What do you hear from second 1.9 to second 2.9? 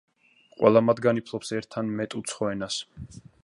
მეტ უცხო ენას.